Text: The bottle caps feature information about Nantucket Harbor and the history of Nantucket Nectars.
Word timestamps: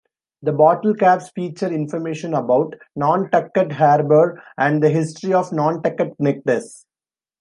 The 0.41 0.51
bottle 0.51 0.95
caps 0.95 1.29
feature 1.29 1.67
information 1.71 2.33
about 2.33 2.73
Nantucket 2.95 3.73
Harbor 3.73 4.41
and 4.57 4.81
the 4.81 4.89
history 4.89 5.31
of 5.35 5.51
Nantucket 5.53 6.17
Nectars. 6.19 6.85